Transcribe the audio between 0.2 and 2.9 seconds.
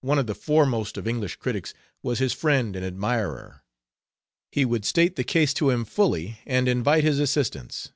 the foremost of English critics was his friend and